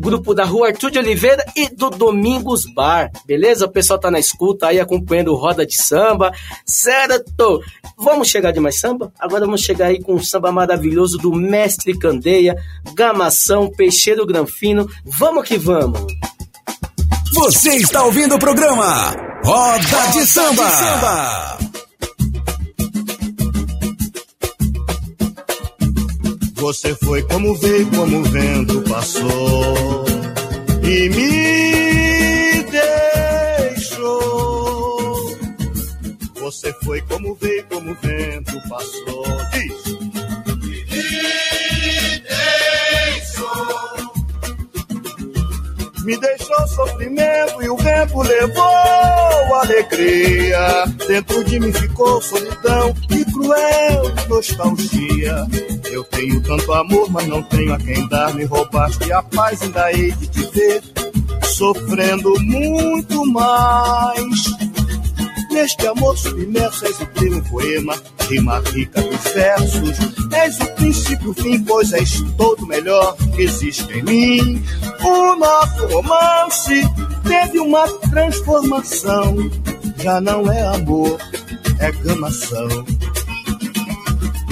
[0.00, 3.66] grupo da Rua Arthur de Oliveira e do Domingos Bar, beleza?
[3.66, 6.32] O pessoal tá na escuta aí acompanhando o Roda de Samba,
[6.66, 7.62] certo?
[7.98, 9.12] Vamos chegar de mais samba?
[9.20, 12.56] Agora vamos chegar aí com um samba maravilhoso do Mestre Candeia,
[12.94, 14.88] Gamação, Peixeiro Granfino.
[15.04, 16.00] Vamos que vamos!
[17.34, 21.58] Você está ouvindo o programa Roda de Samba.
[26.60, 30.04] Você foi como veio, como o vento passou
[30.84, 32.62] e me
[33.70, 34.18] deixou.
[36.34, 39.24] Você foi como veio, como o vento passou.
[39.52, 39.89] Diz.
[46.10, 50.84] Me deixou sofrimento e o vento levou alegria.
[51.06, 55.46] Dentro de mim ficou solidão e cruel nostalgia.
[55.88, 58.34] Eu tenho tanto amor, mas não tenho a quem dar.
[58.34, 60.82] Me roubaste a paz, ainda hei de te ver.
[61.44, 64.44] Sofrendo muito mais.
[65.52, 67.94] Neste amor submerso és o primo poema,
[68.30, 69.98] rima rica dos versos.
[70.32, 74.64] És o princípio, o fim, pois és todo melhor que existe em mim.
[75.02, 76.82] O nosso romance
[77.24, 79.36] teve uma transformação.
[79.96, 81.18] Já não é amor,
[81.80, 82.68] é gamação.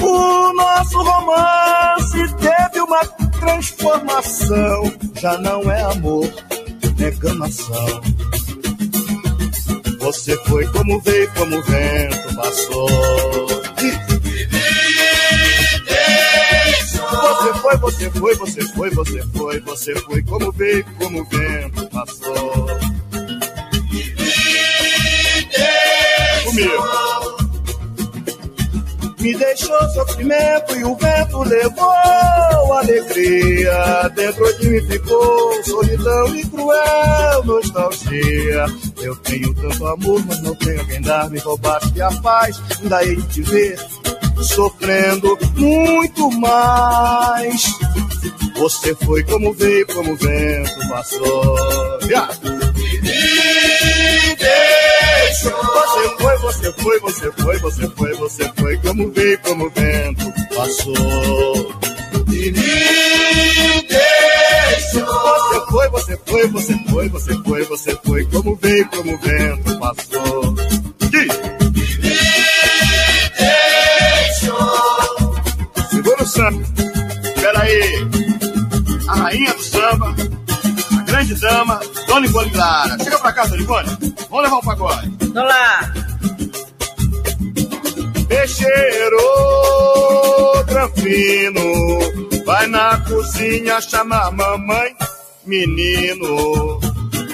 [0.00, 3.04] O nosso romance teve uma
[3.40, 4.92] transformação.
[5.20, 6.28] Já não é amor,
[7.00, 8.02] é gamação.
[10.00, 13.57] Você foi como veio, como o vento passou.
[17.10, 21.86] Você foi, você foi, você foi, você foi, você foi como veio, como o vento
[21.88, 22.66] passou.
[26.44, 26.98] Comigo.
[29.20, 34.08] Me deixou sofrimento e o vento levou alegria.
[34.14, 38.66] Dentro de mim ficou solidão e cruel nostalgia.
[39.00, 41.30] Eu tenho tanto amor, mas não tenho quem dar.
[41.30, 42.60] Me roubaste a paz,
[43.04, 43.78] hei de te ver
[44.42, 47.62] sofrendo muito mais.
[48.56, 51.56] Você foi como veio, como o vento passou.
[52.04, 52.32] Yeah.
[55.40, 61.74] Você foi, você foi, você foi, você foi, você foi, como veio, como vento passou.
[62.32, 63.07] E me deixou.
[64.88, 65.04] Você
[65.70, 70.54] foi, você foi, você foi, você foi, você foi, como veio, como vento passou.
[71.10, 71.32] Diz.
[75.90, 76.62] Segura o samba.
[77.22, 78.08] Espera aí.
[79.08, 80.14] A rainha do samba,
[80.98, 82.96] a grande dama, Dona Ivone Clara.
[83.04, 83.88] Chega pra cá, Dona Ivone.
[84.30, 85.12] Vamos levar o pagode.
[85.20, 86.07] Vamos lá.
[88.48, 89.18] Peixeiro
[90.66, 94.96] Granfino, vai na cozinha chamar mamãe,
[95.44, 96.80] menino.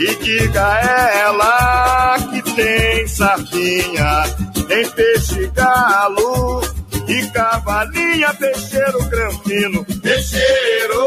[0.01, 0.81] E diga a
[1.21, 4.25] ela que tem sardinha,
[4.67, 6.61] tem peixe galo
[7.07, 9.85] e cavalinha, peixeiro granfino.
[10.03, 11.07] Peixeiro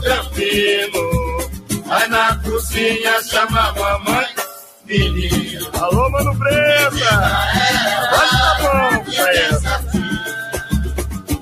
[0.00, 1.02] granfino,
[1.84, 4.26] vai na cozinha chamar mamãe,
[4.88, 5.68] menino.
[5.74, 7.18] Alô, Mano Preta!
[8.10, 9.84] Vai tá bom pra essa.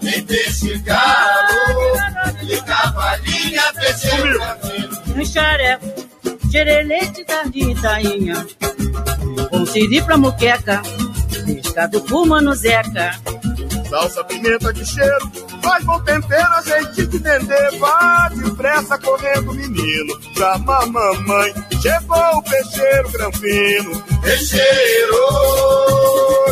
[0.00, 1.96] Tem peixe galo
[2.42, 4.40] e cavalinha, granfino.
[5.16, 5.86] Um xareco,
[6.50, 8.46] xerelete da Itainha.
[9.52, 10.82] Um siri pra muqueca,
[11.44, 13.12] pescado por mano Zeca.
[13.88, 15.32] Salsa, pimenta de cheiro,
[15.66, 17.78] faz bom tempero, azeite de dendê.
[17.78, 21.54] Vá depressa correndo, menino, chama a mamãe.
[21.82, 24.04] Chegou o peixeiro granfino.
[24.22, 25.26] Peixeiro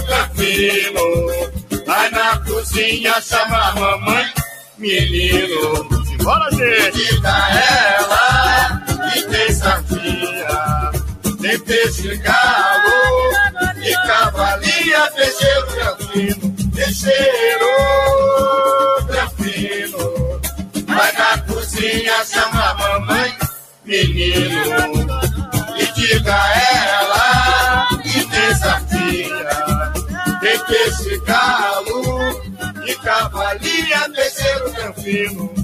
[0.07, 4.33] granfino, vai na cozinha, chama a mamãe.
[4.79, 7.15] Menino, simbora, gente.
[7.15, 7.37] Diga
[8.01, 10.91] ela que tem sardinha,
[11.41, 12.91] tem peixe galo
[13.83, 16.55] e cavalinha, peixeiro granfino.
[16.75, 17.75] Peixeiro
[19.65, 20.41] granfino,
[20.87, 23.35] vai na cozinha, chama a mamãe,
[23.85, 25.07] menino.
[25.79, 29.93] E diga a ela que tem sardinha,
[30.41, 32.03] tem peixe galo
[32.87, 35.64] e cavalinha, peixeiro granfino.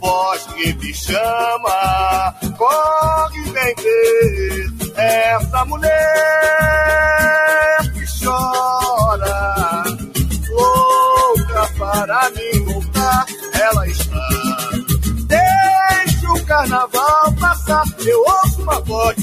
[0.00, 5.88] Voz que me chama, corre vem ver essa mulher
[7.94, 9.84] que chora,
[10.50, 14.28] louca para me voltar, ela está.
[15.26, 19.16] Deixa o carnaval passar, eu ouço uma voz,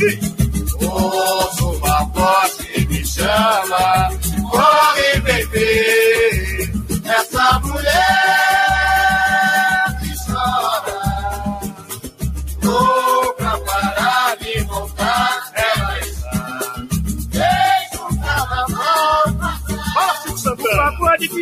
[0.82, 4.10] ouço uma voz que me chama,
[4.52, 6.35] corre vem ver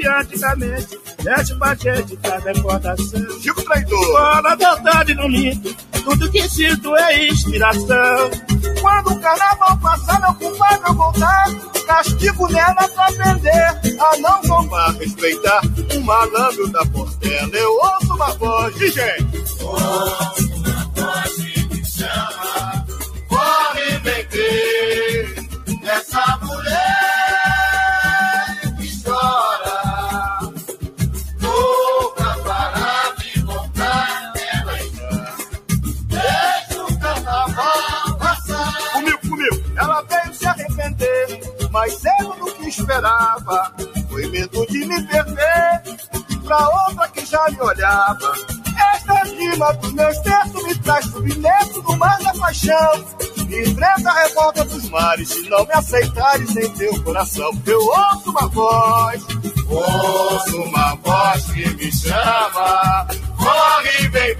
[0.03, 3.41] Papo adianticamente, mete pra gente da recordação.
[3.41, 4.13] Chico Traidor.
[4.13, 5.73] Fala a verdade no mito,
[6.03, 8.31] tudo que sinto é inspiração.
[8.81, 11.45] Quando o carnaval passar, meu compadre eu voltar,
[11.87, 15.61] castigo nela pra aprender a não zombar, respeitar
[15.95, 17.55] um malandro da portela.
[17.55, 19.43] Eu ouço uma voz de gente.
[19.61, 20.32] Ouço
[43.03, 43.73] esperava.
[44.09, 45.81] Foi medo de me perder
[46.43, 48.33] pra outra que já me olhava.
[48.95, 53.05] Esta rima dos meus textos me traz submerso no mar da paixão.
[53.39, 57.51] Enfrenta a revolta dos mares se não me aceitares em teu coração.
[57.65, 59.23] Eu ouço uma voz,
[59.69, 63.07] ouço uma voz que me chama.
[63.37, 64.33] Corre, vem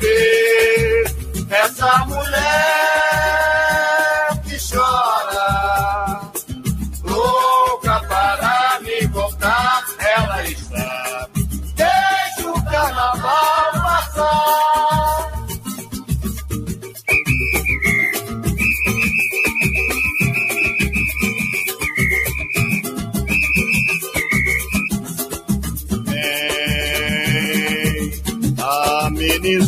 [1.49, 3.32] essa mulher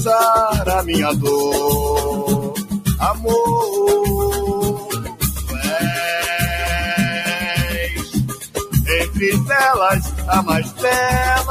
[0.06, 2.54] amenizar a minha dor,
[3.00, 3.46] amor.
[8.84, 11.45] Vem entre elas a mais bela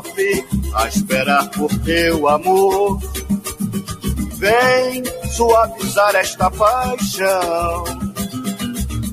[0.00, 0.44] sofre
[0.74, 2.98] a esperar por teu amor.
[4.36, 7.84] Vem suavizar esta paixão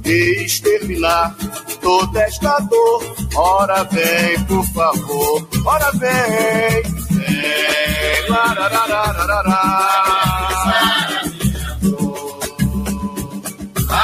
[0.06, 1.36] e exterminar
[1.82, 3.04] toda esta dor.
[3.36, 9.98] Ora vem, por favor, ora vem, vem, larararararará.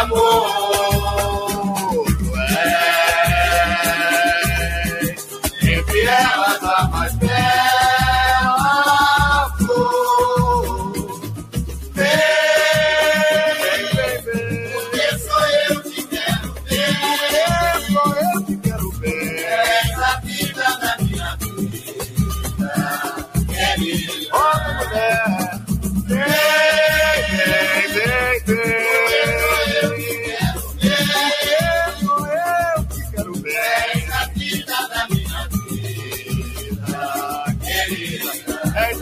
[0.01, 0.52] Amor,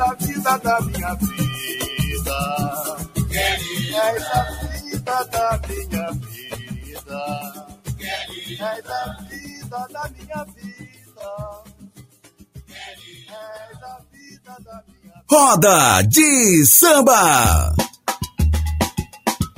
[0.01, 2.39] És a vida da minha vida.
[3.29, 4.43] És a
[4.73, 7.21] vida da minha vida.
[7.99, 11.29] És a vida da minha vida.
[12.67, 17.90] És a vida da minha Roda de samba.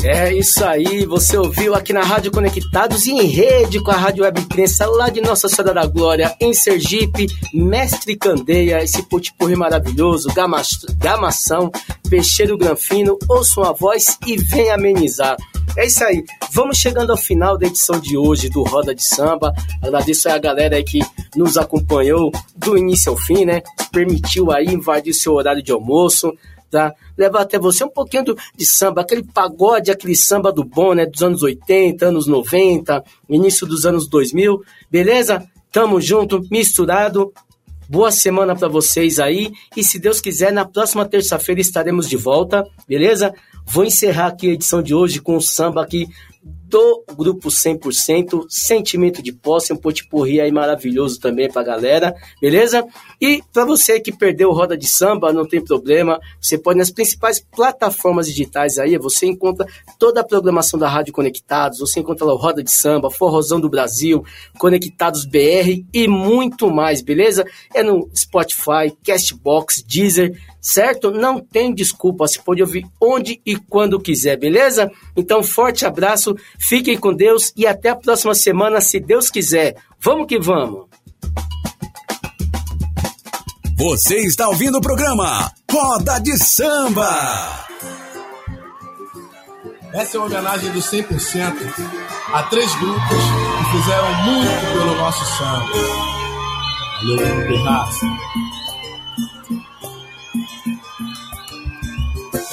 [0.05, 4.25] É isso aí, você ouviu aqui na Rádio Conectados e em rede com a Rádio
[4.25, 10.27] Web Crença lá de Nossa Senhora da Glória, em Sergipe, Mestre Candeia, esse potipurri maravilhoso,
[10.33, 10.61] gama,
[10.97, 11.71] gamação,
[12.09, 15.37] peixeiro granfino, ouçam a voz e vem amenizar.
[15.77, 19.53] É isso aí, vamos chegando ao final da edição de hoje do Roda de Samba.
[19.81, 20.99] Agradeço aí a galera que
[21.33, 23.63] nos acompanhou do início ao fim, né?
[23.89, 26.33] Permitiu aí invadir seu horário de almoço
[26.73, 26.95] tá?
[27.15, 31.05] Levar até você um pouquinho do, de samba, aquele pagode, aquele samba do bom, né?
[31.05, 34.59] Dos anos 80, anos 90, início dos anos 2000,
[34.89, 35.47] beleza?
[35.71, 37.31] Tamo junto, misturado.
[37.87, 39.51] Boa semana para vocês aí.
[39.77, 43.31] E se Deus quiser, na próxima terça-feira estaremos de volta, beleza?
[43.67, 46.07] Vou encerrar aqui a edição de hoje com o samba aqui
[46.63, 52.85] do grupo 100%, sentimento de posse, um potipurri aí maravilhoso também pra galera, beleza?
[53.21, 57.39] E para você que perdeu Roda de Samba, não tem problema, você pode nas principais
[57.39, 59.67] plataformas digitais aí, você encontra
[59.99, 63.69] toda a programação da Rádio Conectados, você encontra lá o Roda de Samba, Forrozão do
[63.69, 64.23] Brasil,
[64.57, 67.45] Conectados BR e muito mais, beleza?
[67.73, 71.11] É no Spotify, Castbox, Deezer, certo?
[71.11, 74.89] Não tem desculpa, você pode ouvir onde e quando quiser, beleza?
[75.15, 76.35] Então, forte abraço,
[76.67, 79.75] fiquem com Deus e até a próxima semana, se Deus quiser.
[79.99, 80.87] Vamos que vamos!
[83.77, 87.65] Você está ouvindo o programa Roda de Samba.
[89.93, 91.53] Essa é uma homenagem do 100%
[92.33, 96.13] a três grupos que fizeram muito pelo nosso samba.
[97.03, 98.05] Valeu, Terraça.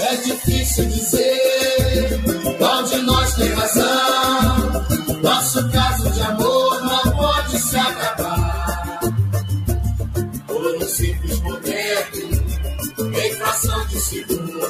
[0.00, 2.39] É difícil dizer
[13.90, 14.60] de segundo,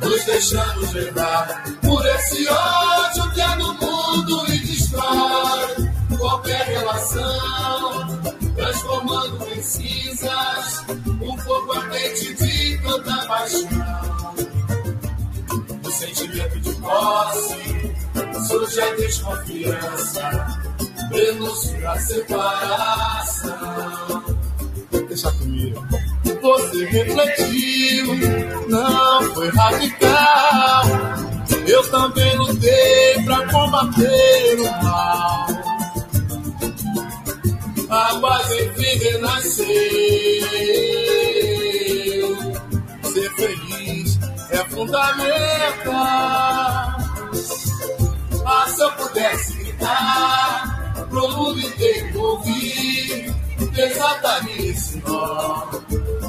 [0.00, 8.20] nos deixamos levar por esse ódio que é no mundo e destrói qualquer relação,
[8.54, 10.84] transformando em cinzas
[11.20, 14.34] um fogo ardente de tanta paixão.
[15.82, 17.96] O sentimento de posse
[18.46, 20.46] surge a desconfiança,
[21.08, 23.54] prenúncio a separação.
[25.08, 26.03] Deixa comigo.
[26.44, 28.14] Você refletiu,
[28.68, 30.84] não foi radical.
[31.66, 35.46] Eu também lutei pra combater o mal.
[37.88, 39.64] A paz enfim renasceu.
[43.04, 44.18] Ser feliz
[44.50, 45.94] é fundamental.
[48.44, 53.34] Ah, se eu pudesse gritar pro mundo inteiro ouvir,
[53.72, 55.68] desataria esse nó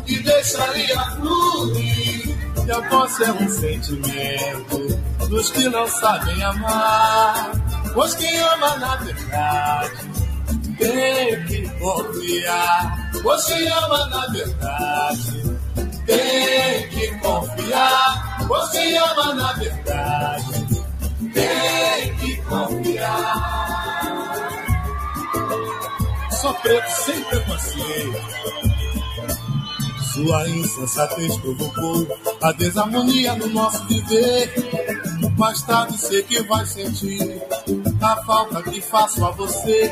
[0.08, 2.36] e deixaria fluir.
[2.66, 5.00] E a posse é um sentimento
[5.30, 7.52] dos que não sabem amar.
[7.94, 10.10] Pois quem ama na verdade
[10.78, 13.12] tem que confiar.
[13.22, 15.58] Pois quem ama na verdade
[16.06, 18.38] tem que confiar.
[18.48, 20.66] Pois quem ama na verdade
[21.34, 21.56] tem
[26.54, 28.36] preto sem preconceito.
[30.14, 32.08] Sua insensatez provocou
[32.42, 34.54] a desarmonia no nosso viver.
[35.38, 37.42] Mais tarde sei que vai sentir
[38.02, 39.92] a falta que faço a você.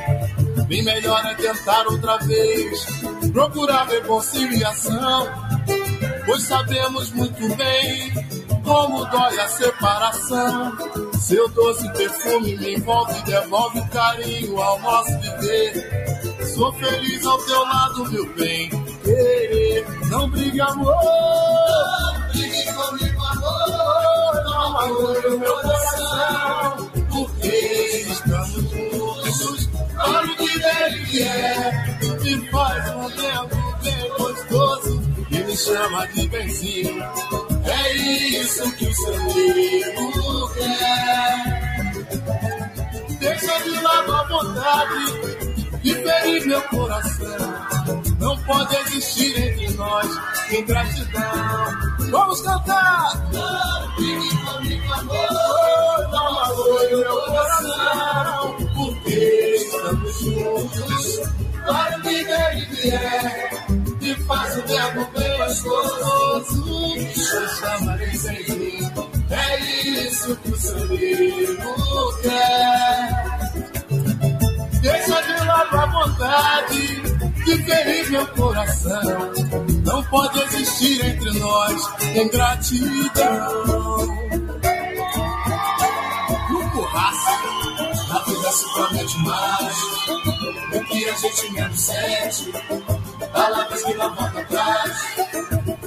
[0.67, 2.85] Bem melhor é tentar outra vez,
[3.33, 5.27] procurar reconciliação.
[6.25, 8.13] Pois sabemos muito bem
[8.63, 10.77] como dói a separação.
[11.19, 16.02] Seu doce perfume me envolve e devolve carinho ao nosso viver.
[16.53, 18.69] Sou feliz ao teu lado, meu bem.
[20.07, 20.95] Não brigue, amor.
[20.95, 24.43] Não brigue comigo, amor.
[24.43, 26.91] Não amor, meu coração.
[27.11, 29.69] Porque estamos juntos.
[29.97, 31.97] Olha o que dele é.
[32.21, 35.01] Me faz um tempo bem gostoso.
[35.31, 37.03] E me chama de benzinho.
[37.65, 41.63] É isso que o seu amigo quer.
[43.19, 45.52] Deixa de lado a vontade
[45.83, 47.27] de ferir meu coração.
[48.19, 50.07] Não pode existir entre nós
[50.51, 52.09] ingratidão.
[52.09, 53.29] Vamos cantar!
[53.31, 56.09] Não fique comigo, amor.
[56.11, 58.57] Não magoe meu coração.
[58.75, 61.19] Porque estamos juntos.
[61.65, 63.65] Para o que ele vier.
[64.01, 66.95] E faz o verbo bem gostoso.
[66.95, 68.93] Me chama de sentir.
[69.29, 73.72] É isso que o seu amigo quer.
[74.83, 77.01] Deixa de lado a vontade
[77.45, 79.31] de ferir meu coração.
[79.85, 81.81] Não pode existir entre nós
[82.13, 83.63] ingratidão.
[86.49, 87.29] No curraço,
[88.11, 89.77] a vida se promete mais.
[90.73, 92.51] O que a gente menos sente,
[93.31, 94.91] palavras que não voltam atrás.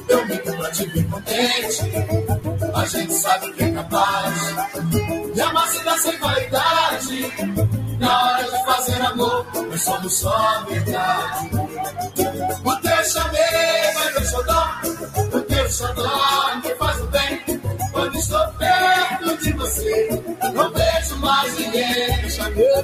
[0.08, 1.82] Eu me pra te ver contente.
[2.74, 4.34] A gente sabe que é capaz
[5.34, 7.85] de amar se dá sem vaidade.
[7.98, 11.50] Na hora de fazer amor, nós somos só verdade.
[12.64, 14.68] O teu chamego é meu xodó,
[15.32, 17.60] o teu xodó me faz o bem.
[17.92, 20.08] Quando estou perto de você,
[20.54, 22.26] não vejo mais ninguém.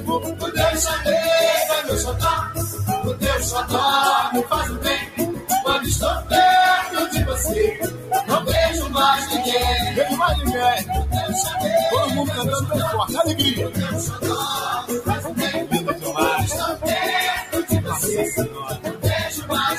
[0.07, 2.51] O teu chamego é meu xodó,
[3.05, 5.13] o teu xodó me faz o bem.
[5.63, 7.79] Quando estou perto de você,
[8.27, 8.62] não vejo
[9.03, 9.93] mais ninguém.
[9.95, 10.85] Vejo mais ninguém.
[11.89, 13.71] Todo mundo cantando bem forte, alegria.
[15.99, 16.53] Demais.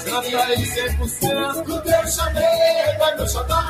[0.05, 1.69] Canta aí 100%.
[1.69, 3.63] O teu chamego é meu xodó.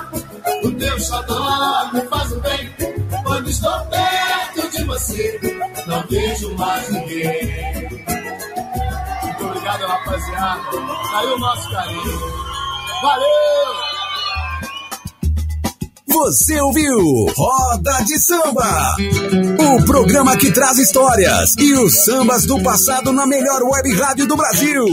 [0.65, 2.75] O teu xodó me faz o bem.
[3.23, 5.41] Quando estou perto de você,
[5.87, 7.89] não vejo mais ninguém.
[9.23, 10.61] Muito obrigado, rapaziada.
[11.15, 12.21] Aí o nosso carinho.
[13.03, 13.94] Valeu!
[16.15, 18.95] Você ouviu Roda de Samba,
[19.59, 24.37] o programa que traz histórias e os sambas do passado na melhor web rádio do
[24.37, 24.85] Brasil.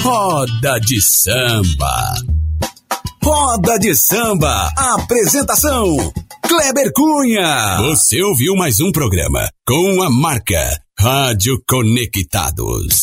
[0.00, 2.14] Roda de Samba.
[3.22, 5.94] Roda de Samba, apresentação
[6.48, 7.76] Kleber Cunha.
[7.82, 12.94] Você ouviu mais um programa com a marca Rádio Conectados.